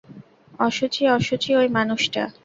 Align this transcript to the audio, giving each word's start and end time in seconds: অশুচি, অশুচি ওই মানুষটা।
অশুচি, 0.59 1.03
অশুচি 1.09 1.51
ওই 1.55 1.67
মানুষটা। 1.67 2.23